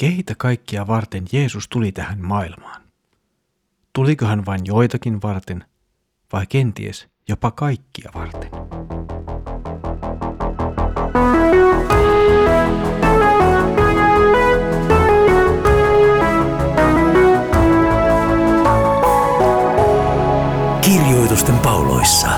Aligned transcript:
keitä 0.00 0.34
kaikkia 0.38 0.86
varten 0.86 1.24
Jeesus 1.32 1.68
tuli 1.68 1.92
tähän 1.92 2.24
maailmaan? 2.24 2.82
Tuliko 3.92 4.26
hän 4.26 4.46
vain 4.46 4.60
joitakin 4.64 5.22
varten 5.22 5.64
vai 6.32 6.46
kenties 6.46 7.08
jopa 7.28 7.50
kaikkia 7.50 8.10
varten? 8.14 8.50
Kirjoitusten 20.80 21.58
pauloissa. 21.58 22.28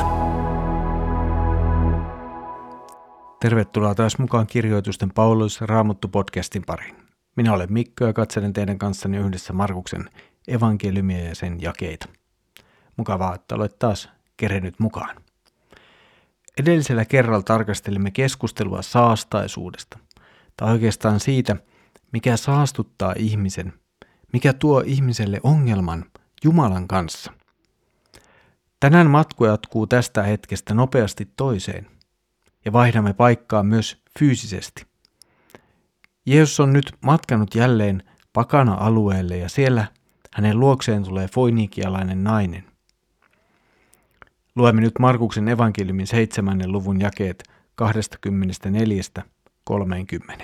Tervetuloa 3.40 3.94
taas 3.94 4.18
mukaan 4.18 4.46
Kirjoitusten 4.46 5.10
pauloissa 5.10 5.66
Raamattu 5.66 6.08
podcastin 6.08 6.62
pariin. 6.66 7.01
Minä 7.36 7.52
olen 7.52 7.72
Mikko 7.72 8.04
ja 8.04 8.12
katselen 8.12 8.52
teidän 8.52 8.78
kanssani 8.78 9.16
yhdessä 9.16 9.52
Markuksen 9.52 10.10
evankeliumia 10.48 11.24
ja 11.24 11.34
sen 11.34 11.62
jakeita. 11.62 12.08
Mukavaa, 12.96 13.34
että 13.34 13.54
olet 13.54 13.78
taas 13.78 14.08
kerennyt 14.36 14.80
mukaan. 14.80 15.16
Edellisellä 16.58 17.04
kerralla 17.04 17.42
tarkastelimme 17.42 18.10
keskustelua 18.10 18.82
saastaisuudesta, 18.82 19.98
tai 20.56 20.72
oikeastaan 20.72 21.20
siitä, 21.20 21.56
mikä 22.12 22.36
saastuttaa 22.36 23.14
ihmisen, 23.16 23.72
mikä 24.32 24.52
tuo 24.52 24.82
ihmiselle 24.86 25.40
ongelman 25.42 26.04
Jumalan 26.44 26.88
kanssa. 26.88 27.32
Tänään 28.80 29.10
matku 29.10 29.44
jatkuu 29.44 29.86
tästä 29.86 30.22
hetkestä 30.22 30.74
nopeasti 30.74 31.28
toiseen, 31.36 31.86
ja 32.64 32.72
vaihdamme 32.72 33.12
paikkaa 33.12 33.62
myös 33.62 34.02
fyysisesti. 34.18 34.91
Jeesus 36.26 36.60
on 36.60 36.72
nyt 36.72 36.92
matkanut 37.00 37.54
jälleen 37.54 38.02
pakana-alueelle 38.32 39.36
ja 39.36 39.48
siellä 39.48 39.86
hänen 40.34 40.60
luokseen 40.60 41.04
tulee 41.04 41.28
foinikialainen 41.28 42.24
nainen. 42.24 42.64
Luemme 44.56 44.80
nyt 44.80 44.98
Markuksen 44.98 45.48
evankeliumin 45.48 46.06
seitsemännen 46.06 46.72
luvun 46.72 47.00
jakeet 47.00 47.44
24-30. 49.70 50.42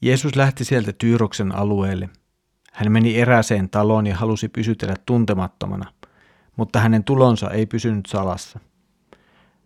Jeesus 0.00 0.36
lähti 0.36 0.64
sieltä 0.64 0.92
Tyyroksen 0.92 1.54
alueelle. 1.54 2.08
Hän 2.72 2.92
meni 2.92 3.20
eräseen 3.20 3.70
taloon 3.70 4.06
ja 4.06 4.16
halusi 4.16 4.48
pysytellä 4.48 4.94
tuntemattomana, 5.06 5.92
mutta 6.56 6.80
hänen 6.80 7.04
tulonsa 7.04 7.50
ei 7.50 7.66
pysynyt 7.66 8.06
salassa– 8.06 8.60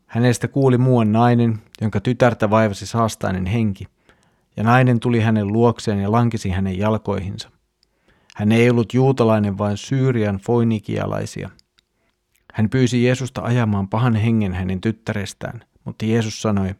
Hänestä 0.08 0.48
kuuli 0.48 0.78
muuan 0.78 1.12
nainen, 1.12 1.58
jonka 1.80 2.00
tytärtä 2.00 2.50
vaivasi 2.50 2.86
saastainen 2.86 3.46
henki, 3.46 3.86
ja 4.56 4.62
nainen 4.64 5.00
tuli 5.00 5.20
hänen 5.20 5.46
luokseen 5.46 5.98
ja 5.98 6.12
lankisi 6.12 6.50
hänen 6.50 6.78
jalkoihinsa. 6.78 7.50
Hän 8.36 8.52
ei 8.52 8.70
ollut 8.70 8.94
juutalainen, 8.94 9.58
vaan 9.58 9.76
Syyrian 9.76 10.36
foinikialaisia. 10.36 11.50
Hän 12.52 12.70
pyysi 12.70 13.04
Jeesusta 13.04 13.42
ajamaan 13.42 13.88
pahan 13.88 14.14
hengen 14.14 14.54
hänen 14.54 14.80
tyttärestään, 14.80 15.64
mutta 15.84 16.06
Jeesus 16.06 16.42
sanoi, 16.42 16.74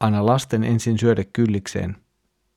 anna 0.00 0.26
lasten 0.26 0.64
ensin 0.64 0.98
syödä 0.98 1.24
kyllikseen. 1.32 1.96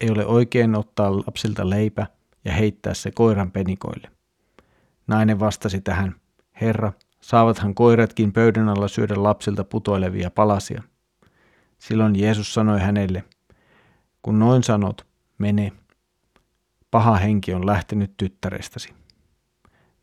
Ei 0.01 0.09
ole 0.09 0.25
oikein 0.25 0.75
ottaa 0.75 1.17
lapsilta 1.17 1.69
leipä 1.69 2.07
ja 2.45 2.53
heittää 2.53 2.93
se 2.93 3.11
koiran 3.11 3.51
penikoille. 3.51 4.11
Nainen 5.07 5.39
vastasi 5.39 5.81
tähän, 5.81 6.15
Herra, 6.61 6.93
Saavathan 7.27 7.75
koiratkin 7.75 8.33
pöydän 8.33 8.69
alla 8.69 8.87
syödä 8.87 9.23
lapsilta 9.23 9.63
putoilevia 9.63 10.31
palasia. 10.31 10.83
Silloin 11.79 12.19
Jeesus 12.19 12.53
sanoi 12.53 12.79
hänelle, 12.79 13.23
kun 14.21 14.39
noin 14.39 14.63
sanot, 14.63 15.07
mene. 15.37 15.71
Paha 16.91 17.15
henki 17.15 17.53
on 17.53 17.65
lähtenyt 17.65 18.17
tyttärestäsi. 18.17 18.93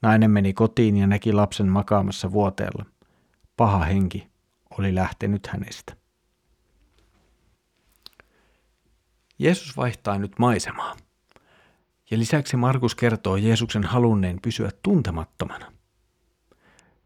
Nainen 0.03 0.31
meni 0.31 0.53
kotiin 0.53 0.97
ja 0.97 1.07
näki 1.07 1.33
lapsen 1.33 1.69
makaamassa 1.69 2.33
vuoteella. 2.33 2.85
Paha 3.57 3.85
henki 3.85 4.29
oli 4.79 4.95
lähtenyt 4.95 5.47
hänestä. 5.47 5.97
Jeesus 9.39 9.77
vaihtaa 9.77 10.19
nyt 10.19 10.33
maisemaa. 10.39 10.97
Ja 12.11 12.19
lisäksi 12.19 12.57
Markus 12.57 12.95
kertoo 12.95 13.37
Jeesuksen 13.37 13.85
halunneen 13.85 14.39
pysyä 14.43 14.71
tuntemattomana. 14.83 15.73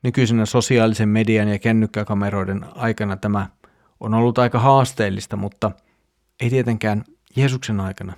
Nykyisenä 0.02 0.46
sosiaalisen 0.46 1.08
median 1.08 1.48
ja 1.48 1.58
kännykkäkameroiden 1.58 2.64
aikana 2.74 3.16
tämä 3.16 3.46
on 4.00 4.14
ollut 4.14 4.38
aika 4.38 4.58
haasteellista, 4.58 5.36
mutta 5.36 5.70
ei 6.40 6.50
tietenkään 6.50 7.04
Jeesuksen 7.36 7.80
aikana. 7.80 8.12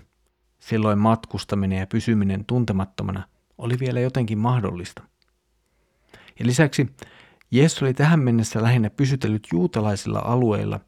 Silloin 0.58 0.98
matkustaminen 0.98 1.78
ja 1.78 1.86
pysyminen 1.86 2.44
tuntemattomana 2.44 3.28
oli 3.58 3.78
vielä 3.78 4.00
jotenkin 4.00 4.38
mahdollista. 4.38 5.02
Ja 6.38 6.46
lisäksi 6.46 6.86
Jeesus 7.50 7.82
oli 7.82 7.94
tähän 7.94 8.20
mennessä 8.20 8.62
lähinnä 8.62 8.90
pysytellyt 8.90 9.48
juutalaisilla 9.52 10.18
alueilla, 10.18 10.80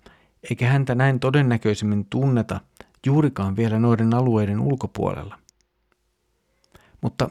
eikä 0.50 0.68
häntä 0.68 0.94
näin 0.94 1.20
todennäköisemmin 1.20 2.06
tunneta 2.10 2.60
juurikaan 3.06 3.56
vielä 3.56 3.78
noiden 3.78 4.14
alueiden 4.14 4.60
ulkopuolella. 4.60 5.38
Mutta 7.00 7.30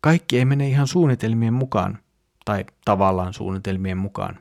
kaikki 0.00 0.38
ei 0.38 0.44
mene 0.44 0.68
ihan 0.68 0.86
suunnitelmien 0.86 1.54
mukaan, 1.54 1.98
tai 2.46 2.64
tavallaan 2.84 3.34
suunnitelmien 3.34 3.98
mukaan. 3.98 4.38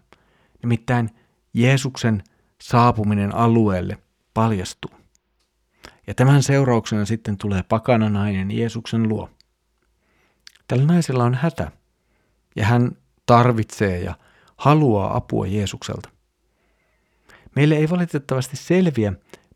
Nimittäin 0.63 1.09
Jeesuksen 1.53 2.23
saapuminen 2.61 3.35
alueelle 3.35 3.97
paljastuu. 4.33 4.91
Ja 6.07 6.13
tämän 6.13 6.43
seurauksena 6.43 7.05
sitten 7.05 7.37
tulee 7.37 7.63
pakana 7.63 8.09
nainen 8.09 8.51
Jeesuksen 8.51 9.09
luo. 9.09 9.29
Tällä 10.67 10.85
naisella 10.85 11.23
on 11.23 11.33
hätä, 11.33 11.71
ja 12.55 12.65
hän 12.65 12.91
tarvitsee 13.25 13.99
ja 13.99 14.15
haluaa 14.57 15.17
apua 15.17 15.47
Jeesukselta. 15.47 16.09
Meille 17.55 17.75
ei 17.75 17.89
valitettavasti 17.89 18.57
selviä, 18.57 19.13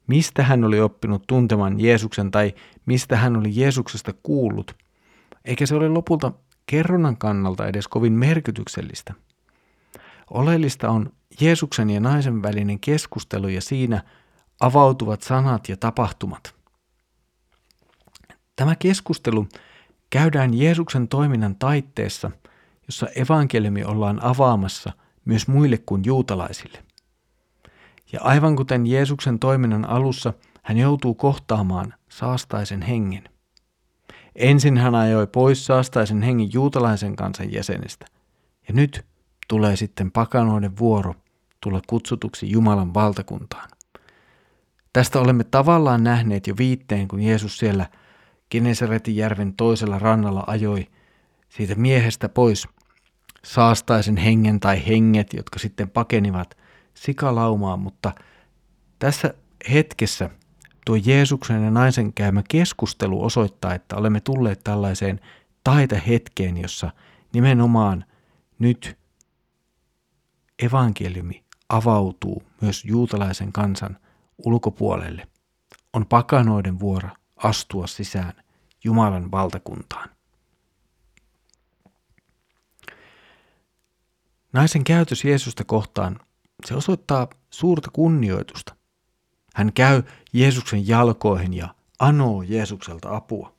mistä 0.08 0.44
hän 0.44 0.64
oli 0.64 0.80
oppinut 0.80 1.24
tuntemaan 1.28 1.80
Jeesuksen 1.80 2.31
tai 2.31 2.54
mistä 2.86 3.18
hän 3.18 3.38
oli 3.38 3.50
Jeesuksesta 3.52 4.14
kuullut, 4.24 4.76
eikä 5.46 5.66
se 5.66 5.76
ole 5.76 5.90
lopulta 5.90 6.31
kerronnan 6.69 7.18
kannalta 7.18 7.68
edes 7.68 7.88
kovin 7.88 8.13
merkityksellistä. 8.13 9.13
Oleellista 10.30 10.90
on 10.90 11.12
Jeesuksen 11.41 11.90
ja 11.90 12.00
naisen 12.00 12.41
välinen 12.41 12.80
keskustelu 12.80 13.47
ja 13.47 13.62
siinä 13.62 14.03
avautuvat 14.59 15.22
sanat 15.22 15.69
ja 15.69 15.78
tapahtumat. 15.78 16.56
Tämä 18.56 18.75
keskustelu 18.75 19.47
käydään 20.09 20.53
Jeesuksen 20.53 21.07
toiminnan 21.07 21.56
taitteessa, 21.56 22.31
jossa 22.88 23.07
evankeliumi 23.16 23.84
ollaan 23.84 24.24
avaamassa 24.24 24.91
myös 25.25 25.47
muille 25.47 25.78
kuin 25.78 26.01
juutalaisille. 26.06 26.84
Ja 28.12 28.19
aivan 28.22 28.56
kuten 28.56 28.88
Jeesuksen 28.88 29.40
toiminnan 29.40 29.86
alussa, 29.86 30.34
hän 30.63 30.78
joutuu 30.78 31.16
kohtaamaan 31.16 31.94
saastaisen 32.09 32.81
hengen– 32.81 33.24
Ensin 34.40 34.78
hän 34.78 34.96
ajoi 34.96 35.28
pois 35.28 35.66
saastaisen 35.66 36.22
hengen 36.22 36.54
juutalaisen 36.54 37.16
kansan 37.16 37.54
jäsenestä. 37.54 38.06
Ja 38.68 38.74
nyt 38.74 39.06
tulee 39.48 39.76
sitten 39.76 40.12
pakanoiden 40.12 40.78
vuoro 40.78 41.16
tulla 41.64 41.82
kutsutuksi 41.88 42.52
Jumalan 42.52 42.94
valtakuntaan. 42.94 43.70
Tästä 44.94 45.20
olemme 45.20 45.44
tavallaan 45.44 46.04
nähneet 46.04 46.48
jo 46.48 46.54
viitteen, 46.58 47.08
kun 47.08 47.22
Jeesus 47.22 47.58
siellä 47.58 47.86
Genesaretin 48.52 49.16
järven 49.16 49.54
toisella 49.54 50.00
rannalla 50.00 50.44
ajoi 50.48 50.88
siitä 51.50 51.76
miehestä 51.76 52.30
pois 52.30 52.68
saastaisen 53.44 54.18
hengen 54.18 54.60
tai 54.60 54.88
henget, 54.88 55.34
jotka 55.34 55.60
sitten 55.60 55.90
pakenivat 55.90 56.58
sikalaumaan, 56.94 57.80
mutta 57.80 58.12
tässä 59.00 59.34
hetkessä 59.74 60.30
tuo 60.90 60.98
Jeesuksen 61.06 61.63
ja 61.63 61.72
naisen 61.72 62.13
käymä 62.13 62.44
keskustelu 62.50 63.24
osoittaa, 63.24 63.74
että 63.74 63.96
olemme 63.96 64.19
tulleet 64.19 64.60
tällaiseen 64.63 65.19
hetkeen, 65.98 66.58
jossa 66.58 66.92
nimenomaan 67.34 68.06
nyt 68.60 68.98
evankeliumi 70.63 71.44
avautuu 71.69 72.44
myös 72.62 72.86
juutalaisen 72.86 73.52
kansan 73.52 73.98
ulkopuolelle. 74.38 75.28
On 75.94 76.06
pakanoiden 76.06 76.80
vuoro 76.80 77.10
astua 77.36 77.88
sisään 77.88 78.34
Jumalan 78.84 79.31
valtakuntaan. 79.31 80.10
Naisen 84.54 84.84
käytös 84.84 85.24
Jeesusta 85.24 85.63
kohtaan, 85.63 86.19
se 86.66 86.75
osoittaa 86.75 87.28
suurta 87.50 87.90
kunnioitusta. 87.94 88.79
Hän 89.60 89.74
käy 89.74 90.04
Jeesuksen 90.34 90.88
jalkoihin 90.88 91.54
ja 91.54 91.76
anoo 92.00 92.42
Jeesukselta 92.42 93.16
apua. 93.16 93.56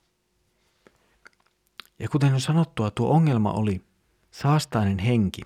Ja 1.99 2.09
kuten 2.09 2.35
on 2.35 2.41
sanottua, 2.41 2.91
tuo 2.91 3.11
ongelma 3.11 3.53
oli 3.53 3.81
saastainen 4.31 4.99
henki, 4.99 5.43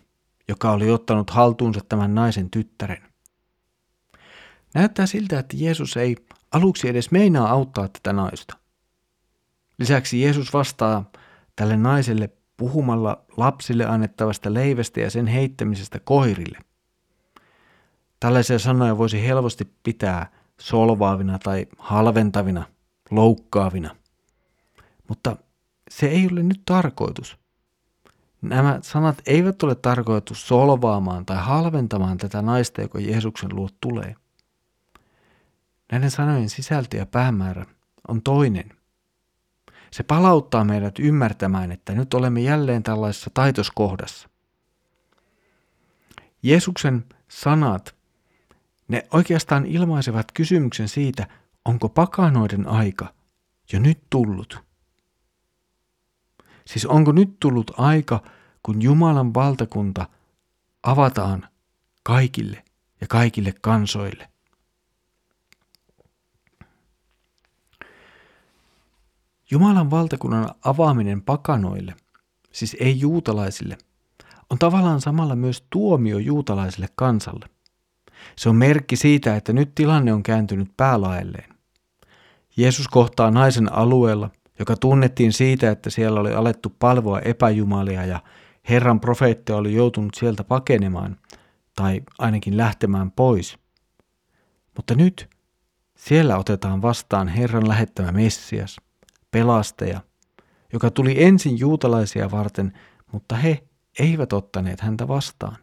joka 0.48 0.70
oli 0.70 0.90
ottanut 0.90 1.30
haltuunsa 1.30 1.80
tämän 1.88 2.14
naisen 2.14 2.50
tyttären. 2.50 3.02
Näyttää 4.74 5.06
siltä, 5.06 5.38
että 5.38 5.56
Jeesus 5.58 5.96
ei 5.96 6.16
aluksi 6.52 6.88
edes 6.88 7.10
meinaa 7.10 7.50
auttaa 7.50 7.88
tätä 7.88 8.12
naista. 8.12 8.56
Lisäksi 9.78 10.22
Jeesus 10.22 10.52
vastaa 10.52 11.10
tälle 11.56 11.76
naiselle 11.76 12.30
puhumalla 12.56 13.24
lapsille 13.36 13.86
annettavasta 13.86 14.54
leivästä 14.54 15.00
ja 15.00 15.10
sen 15.10 15.26
heittämisestä 15.26 16.00
koirille. 16.00 16.58
Tällaisia 18.20 18.58
sanoja 18.58 18.98
voisi 18.98 19.26
helposti 19.26 19.72
pitää 19.82 20.43
solvaavina 20.60 21.38
tai 21.38 21.66
halventavina, 21.78 22.64
loukkaavina. 23.10 23.96
Mutta 25.08 25.36
se 25.90 26.06
ei 26.06 26.28
ole 26.32 26.42
nyt 26.42 26.62
tarkoitus. 26.64 27.38
Nämä 28.42 28.78
sanat 28.82 29.22
eivät 29.26 29.62
ole 29.62 29.74
tarkoitus 29.74 30.48
solvaamaan 30.48 31.26
tai 31.26 31.36
halventamaan 31.36 32.18
tätä 32.18 32.42
naista, 32.42 32.82
joka 32.82 33.00
Jeesuksen 33.00 33.50
luo 33.56 33.68
tulee. 33.80 34.16
Näiden 35.92 36.10
sanojen 36.10 36.48
sisältö 36.48 36.96
ja 36.96 37.06
päämäärä 37.06 37.66
on 38.08 38.22
toinen. 38.22 38.70
Se 39.90 40.02
palauttaa 40.02 40.64
meidät 40.64 40.98
ymmärtämään, 40.98 41.72
että 41.72 41.92
nyt 41.92 42.14
olemme 42.14 42.40
jälleen 42.40 42.82
tällaisessa 42.82 43.30
taitoskohdassa. 43.34 44.28
Jeesuksen 46.42 47.04
sanat, 47.28 47.94
ne 48.88 49.06
oikeastaan 49.12 49.66
ilmaisevat 49.66 50.32
kysymyksen 50.32 50.88
siitä, 50.88 51.26
onko 51.64 51.88
pakanoiden 51.88 52.66
aika 52.66 53.14
jo 53.72 53.78
nyt 53.80 53.98
tullut. 54.10 54.58
Siis 56.66 56.86
onko 56.86 57.12
nyt 57.12 57.40
tullut 57.40 57.70
aika, 57.78 58.22
kun 58.62 58.82
Jumalan 58.82 59.34
valtakunta 59.34 60.06
avataan 60.82 61.48
kaikille 62.02 62.64
ja 63.00 63.06
kaikille 63.06 63.54
kansoille? 63.60 64.28
Jumalan 69.50 69.90
valtakunnan 69.90 70.48
avaaminen 70.64 71.22
pakanoille, 71.22 71.96
siis 72.52 72.76
ei 72.80 73.00
juutalaisille, 73.00 73.78
on 74.50 74.58
tavallaan 74.58 75.00
samalla 75.00 75.36
myös 75.36 75.66
tuomio 75.70 76.18
juutalaiselle 76.18 76.88
kansalle. 76.94 77.53
Se 78.36 78.48
on 78.48 78.56
merkki 78.56 78.96
siitä, 78.96 79.36
että 79.36 79.52
nyt 79.52 79.74
tilanne 79.74 80.12
on 80.12 80.22
kääntynyt 80.22 80.68
päälaelleen. 80.76 81.54
Jeesus 82.56 82.88
kohtaa 82.88 83.30
naisen 83.30 83.72
alueella, 83.72 84.30
joka 84.58 84.76
tunnettiin 84.76 85.32
siitä, 85.32 85.70
että 85.70 85.90
siellä 85.90 86.20
oli 86.20 86.34
alettu 86.34 86.72
palvoa 86.78 87.20
epäjumalia 87.20 88.04
ja 88.04 88.20
Herran 88.68 89.00
profeetti 89.00 89.52
oli 89.52 89.74
joutunut 89.74 90.14
sieltä 90.14 90.44
pakenemaan 90.44 91.16
tai 91.76 92.00
ainakin 92.18 92.56
lähtemään 92.56 93.10
pois. 93.10 93.58
Mutta 94.76 94.94
nyt 94.94 95.28
siellä 95.96 96.38
otetaan 96.38 96.82
vastaan 96.82 97.28
Herran 97.28 97.68
lähettämä 97.68 98.12
Messias, 98.12 98.76
pelastaja, 99.30 100.00
joka 100.72 100.90
tuli 100.90 101.24
ensin 101.24 101.58
juutalaisia 101.58 102.30
varten, 102.30 102.72
mutta 103.12 103.36
he 103.36 103.64
eivät 103.98 104.32
ottaneet 104.32 104.80
häntä 104.80 105.08
vastaan. 105.08 105.56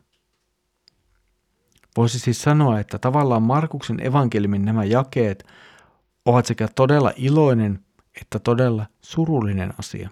Voisi 1.97 2.19
siis 2.19 2.41
sanoa, 2.41 2.79
että 2.79 2.99
tavallaan 2.99 3.43
Markuksen 3.43 4.07
evankeliumin 4.07 4.65
nämä 4.65 4.83
jakeet 4.83 5.45
ovat 6.25 6.45
sekä 6.45 6.67
todella 6.75 7.11
iloinen 7.15 7.79
että 8.21 8.39
todella 8.39 8.85
surullinen 9.01 9.73
asia. 9.79 10.09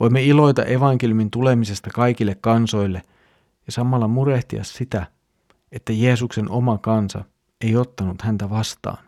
Voimme 0.00 0.22
iloita 0.22 0.64
evankeliumin 0.64 1.30
tulemisesta 1.30 1.90
kaikille 1.94 2.34
kansoille 2.34 3.02
ja 3.66 3.72
samalla 3.72 4.08
murehtia 4.08 4.64
sitä, 4.64 5.06
että 5.72 5.92
Jeesuksen 5.92 6.50
oma 6.50 6.78
kansa 6.78 7.24
ei 7.60 7.76
ottanut 7.76 8.22
häntä 8.22 8.50
vastaan. 8.50 9.04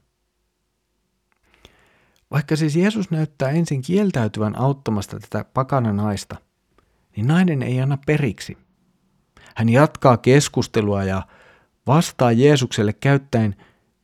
Vaikka 2.31 2.57
siis 2.57 2.77
Jeesus 2.77 3.11
näyttää 3.11 3.51
ensin 3.51 3.83
kieltäytyvän 3.83 4.59
auttamasta 4.59 5.21
tätä 5.21 5.45
pakana 5.55 5.93
naista, 5.93 6.37
niin 7.17 7.27
nainen 7.27 7.63
ei 7.63 7.81
anna 7.81 7.99
periksi. 8.07 8.59
Hän 9.57 9.69
jatkaa 9.69 10.17
keskustelua 10.17 11.05
ja 11.05 11.23
vastaa 11.87 12.33
Jeesukselle 12.33 12.93
käyttäen 12.93 13.57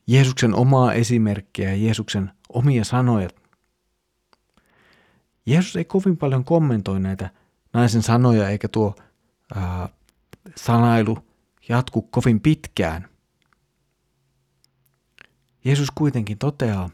Jeesuksen 0.07 0.55
omaa 0.55 0.93
esimerkkiä 0.93 1.69
ja 1.69 1.77
Jeesuksen 1.77 2.31
omia 2.49 2.85
sanoja. 2.85 3.29
Jeesus 5.47 5.77
ei 5.77 5.85
kovin 5.85 6.17
paljon 6.17 6.45
kommentoi 6.45 7.01
näitä 7.01 7.31
naisen 7.73 8.03
sanoja 8.03 8.49
eikä 8.49 8.69
tuo 8.69 8.95
ää, 9.55 9.89
sanailu 10.57 11.19
jatku 11.69 12.03
kovin 12.03 12.41
pitkään. 12.41 13.09
Jeesus 15.65 15.91
kuitenkin 15.95 16.39
toteaa, 16.39 16.91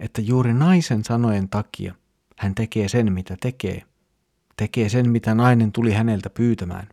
että 0.00 0.20
juuri 0.20 0.52
naisen 0.52 1.04
sanojen 1.04 1.48
takia 1.48 1.94
hän 2.38 2.54
tekee 2.54 2.88
sen, 2.88 3.12
mitä 3.12 3.36
tekee. 3.40 3.82
Tekee 4.56 4.88
sen, 4.88 5.10
mitä 5.10 5.34
nainen 5.34 5.72
tuli 5.72 5.92
häneltä 5.92 6.30
pyytämään. 6.30 6.88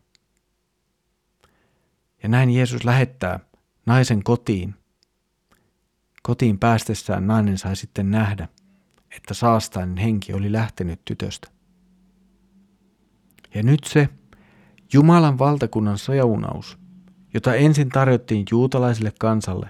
Ja 2.23 2.29
näin 2.29 2.49
Jeesus 2.49 2.83
lähettää 2.83 3.39
naisen 3.85 4.23
kotiin. 4.23 4.75
Kotiin 6.23 6.59
päästessään 6.59 7.27
nainen 7.27 7.57
sai 7.57 7.75
sitten 7.75 8.11
nähdä, 8.11 8.47
että 9.17 9.33
saastainen 9.33 9.97
henki 9.97 10.33
oli 10.33 10.51
lähtenyt 10.51 11.01
tytöstä. 11.05 11.47
Ja 13.55 13.63
nyt 13.63 13.83
se 13.83 14.09
Jumalan 14.93 15.39
valtakunnan 15.39 15.97
sajaunaus, 15.97 16.77
jota 17.33 17.55
ensin 17.55 17.89
tarjottiin 17.89 18.45
juutalaisille 18.51 19.13
kansalle, 19.19 19.69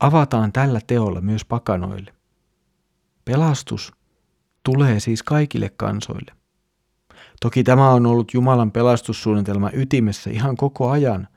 avataan 0.00 0.52
tällä 0.52 0.80
teolla 0.86 1.20
myös 1.20 1.44
pakanoille. 1.44 2.14
Pelastus 3.24 3.92
tulee 4.62 5.00
siis 5.00 5.22
kaikille 5.22 5.70
kansoille. 5.76 6.32
Toki 7.40 7.64
tämä 7.64 7.90
on 7.90 8.06
ollut 8.06 8.34
Jumalan 8.34 8.72
pelastussuunnitelma 8.72 9.70
ytimessä 9.72 10.30
ihan 10.30 10.56
koko 10.56 10.90
ajan, 10.90 11.28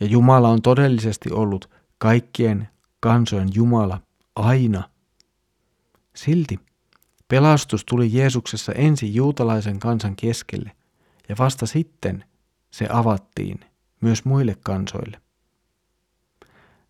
ja 0.00 0.06
Jumala 0.06 0.48
on 0.48 0.62
todellisesti 0.62 1.30
ollut 1.32 1.70
kaikkien 1.98 2.68
kansojen 3.00 3.48
Jumala 3.54 4.00
aina. 4.36 4.90
Silti 6.14 6.60
pelastus 7.28 7.84
tuli 7.84 8.12
Jeesuksessa 8.12 8.72
ensin 8.72 9.14
juutalaisen 9.14 9.78
kansan 9.78 10.16
keskelle, 10.16 10.72
ja 11.28 11.36
vasta 11.38 11.66
sitten 11.66 12.24
se 12.70 12.86
avattiin 12.90 13.60
myös 14.00 14.24
muille 14.24 14.56
kansoille. 14.64 15.20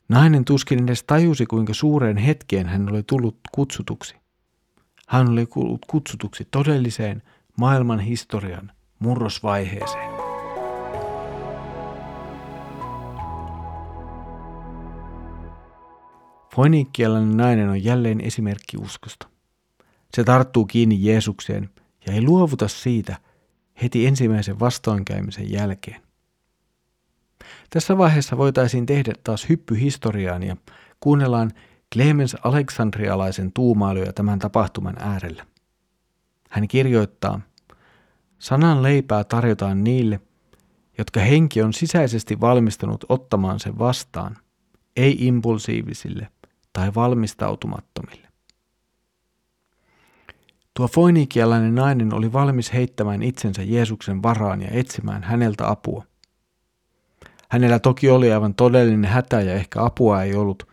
Nainen 0.09 0.45
tuskin 0.45 0.85
edes 0.85 1.05
tajusi, 1.05 1.47
kuinka 1.47 1.75
suureen 1.75 2.17
hetkeen 2.17 2.67
hän 2.67 2.91
oli 2.91 3.03
tullut 3.03 3.39
kutsutuksi. 3.53 4.17
Hän 5.09 5.29
oli 5.29 5.49
kutsutuksi 5.87 6.49
todelliseen 6.51 7.23
maailman 7.57 8.01
historian 8.01 8.73
murrosvaiheeseen. 8.99 10.10
Foiniikkialainen 16.55 17.37
nainen 17.37 17.69
on 17.69 17.85
jälleen 17.85 18.21
esimerkki 18.21 18.77
uskosta. 18.77 19.29
Se 20.15 20.25
tarttuu 20.25 20.67
kiinni 20.67 21.05
Jeesukseen 21.05 21.71
ja 22.07 22.13
ei 22.13 22.23
luovuta 22.23 22.69
siitä 22.69 23.17
heti 23.83 24.07
ensimmäisen 24.07 24.61
vastoinkäymisen 24.61 25.51
jälkeen. 25.53 26.03
Tässä 27.71 27.99
vaiheessa 27.99 28.37
voitaisiin 28.37 28.87
tehdä 28.87 29.13
taas 29.25 29.49
hyppy 29.49 29.81
historiaan 29.81 30.43
ja 30.43 30.57
kuunnellaan 31.01 31.51
Clemens 31.95 32.37
Aleksandrialaisen 32.45 33.53
tuumailuja 33.53 34.13
tämän 34.13 34.39
tapahtuman 34.39 34.97
äärellä. 34.99 35.47
Hän 36.51 36.69
kirjoittaa, 36.69 37.41
sanan 38.39 38.83
leipää 38.83 39.25
tarjotaan 39.25 39.85
niille, 39.85 40.21
jotka 40.99 41.21
henki 41.21 41.63
on 41.63 41.73
sisäisesti 41.73 42.41
valmistunut 42.41 43.05
ottamaan 43.09 43.61
sen 43.61 43.79
vastaan, 43.79 44.37
ei 44.97 45.27
impulsiivisille 45.27 46.29
tai 46.73 46.95
valmistautumattomille. 46.95 48.29
Tuo 50.77 50.89
foinikialainen 50.89 51.75
nainen 51.75 52.15
oli 52.15 52.33
valmis 52.33 52.73
heittämään 52.73 53.23
itsensä 53.23 53.63
Jeesuksen 53.63 54.23
varaan 54.23 54.63
ja 54.63 54.69
etsimään 54.71 55.23
häneltä 55.23 55.71
apua. 55.71 56.05
Hänellä 57.51 57.79
toki 57.79 58.11
oli 58.11 58.33
aivan 58.33 58.55
todellinen 58.55 59.11
hätä 59.11 59.41
ja 59.41 59.55
ehkä 59.55 59.85
apua 59.85 60.23
ei 60.23 60.35
ollut 60.35 60.69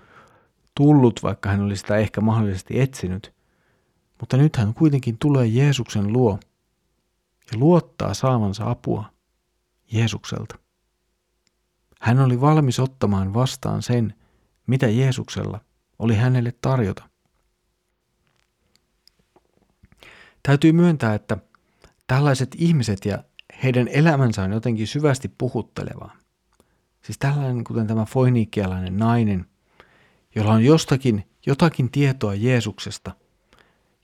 tullut, 0.75 1.23
vaikka 1.23 1.49
hän 1.49 1.61
oli 1.61 1.77
sitä 1.77 1.97
ehkä 1.97 2.21
mahdollisesti 2.21 2.79
etsinyt. 2.79 3.33
Mutta 4.19 4.37
nyt 4.37 4.55
hän 4.55 4.73
kuitenkin 4.73 5.17
tulee 5.17 5.45
Jeesuksen 5.45 6.13
luo 6.13 6.39
ja 7.51 7.57
luottaa 7.57 8.13
saavansa 8.13 8.69
apua 8.69 9.05
Jeesukselta. 9.91 10.57
Hän 11.99 12.19
oli 12.19 12.41
valmis 12.41 12.79
ottamaan 12.79 13.33
vastaan 13.33 13.81
sen, 13.81 14.13
mitä 14.67 14.87
Jeesuksella 14.87 15.59
oli 15.99 16.15
hänelle 16.15 16.53
tarjota. 16.61 17.09
Täytyy 20.43 20.71
myöntää, 20.71 21.13
että 21.13 21.37
tällaiset 22.07 22.55
ihmiset 22.57 23.05
ja 23.05 23.23
heidän 23.63 23.87
elämänsä 23.87 24.43
on 24.43 24.51
jotenkin 24.51 24.87
syvästi 24.87 25.27
puhuttelevaa. 25.37 26.15
Siis 27.01 27.17
tällainen, 27.17 27.63
kuten 27.63 27.87
tämä 27.87 28.05
foiniikkialainen 28.05 28.97
nainen, 28.97 29.45
jolla 30.35 30.51
on 30.51 30.63
jostakin 30.65 31.23
jotakin 31.45 31.91
tietoa 31.91 32.35
Jeesuksesta, 32.35 33.11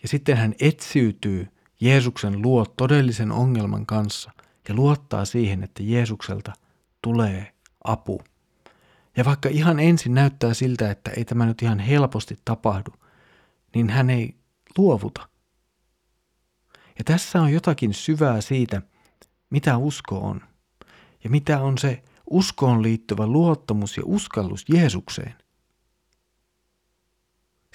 ja 0.01 0.07
sitten 0.07 0.37
hän 0.37 0.55
etsiytyy 0.59 1.47
Jeesuksen 1.79 2.41
luo 2.41 2.65
todellisen 2.65 3.31
ongelman 3.31 3.85
kanssa 3.85 4.31
ja 4.69 4.75
luottaa 4.75 5.25
siihen, 5.25 5.63
että 5.63 5.83
Jeesukselta 5.83 6.53
tulee 7.01 7.53
apu. 7.83 8.21
Ja 9.17 9.25
vaikka 9.25 9.49
ihan 9.49 9.79
ensin 9.79 10.13
näyttää 10.13 10.53
siltä, 10.53 10.91
että 10.91 11.11
ei 11.11 11.25
tämä 11.25 11.45
nyt 11.45 11.61
ihan 11.61 11.79
helposti 11.79 12.37
tapahdu, 12.45 12.93
niin 13.75 13.89
hän 13.89 14.09
ei 14.09 14.37
luovuta. 14.77 15.29
Ja 16.97 17.03
tässä 17.05 17.41
on 17.41 17.53
jotakin 17.53 17.93
syvää 17.93 18.41
siitä, 18.41 18.81
mitä 19.49 19.77
usko 19.77 20.19
on. 20.19 20.41
Ja 21.23 21.29
mitä 21.29 21.61
on 21.61 21.77
se 21.77 22.03
uskoon 22.29 22.81
liittyvä 22.83 23.27
luottamus 23.27 23.97
ja 23.97 24.03
uskallus 24.05 24.65
Jeesukseen. 24.69 25.35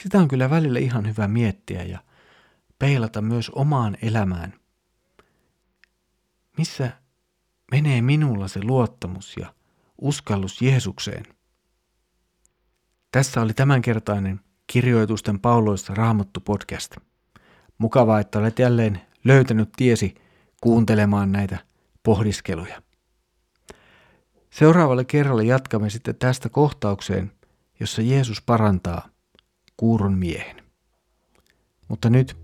Sitä 0.02 0.18
on 0.18 0.28
kyllä 0.28 0.50
välillä 0.50 0.78
ihan 0.78 1.08
hyvä 1.08 1.28
miettiä 1.28 1.82
ja 1.82 1.98
peilata 2.78 3.22
myös 3.22 3.50
omaan 3.50 3.96
elämään. 4.02 4.54
Missä 6.58 6.92
menee 7.70 8.02
minulla 8.02 8.48
se 8.48 8.60
luottamus 8.62 9.36
ja 9.36 9.54
uskallus 9.98 10.62
Jeesukseen? 10.62 11.24
Tässä 13.10 13.40
oli 13.40 13.54
tämänkertainen 13.54 14.40
kirjoitusten 14.66 15.40
pauloissa 15.40 15.94
raamattu 15.94 16.40
podcast. 16.40 16.96
Mukavaa, 17.78 18.20
että 18.20 18.38
olet 18.38 18.58
jälleen 18.58 19.00
löytänyt 19.24 19.68
tiesi 19.76 20.14
kuuntelemaan 20.60 21.32
näitä 21.32 21.58
pohdiskeluja. 22.02 22.82
Seuraavalle 24.50 25.04
kerralle 25.04 25.44
jatkamme 25.44 25.90
sitten 25.90 26.16
tästä 26.16 26.48
kohtaukseen, 26.48 27.32
jossa 27.80 28.02
Jeesus 28.02 28.42
parantaa 28.42 29.08
kuuron 29.76 30.18
miehen. 30.18 30.62
Mutta 31.88 32.10
nyt 32.10 32.36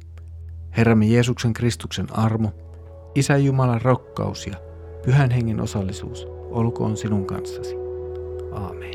Herramme 0.77 1.07
Jeesuksen 1.07 1.53
Kristuksen 1.53 2.19
armo, 2.19 2.53
Isä 3.15 3.37
Jumalan 3.37 3.83
rakkaus 3.83 4.47
ja 4.47 4.55
Pyhän 5.05 5.31
Hengen 5.31 5.61
osallisuus 5.61 6.27
olkoon 6.55 6.97
sinun 6.97 7.27
kanssasi. 7.27 7.77
Aamen. 8.53 8.95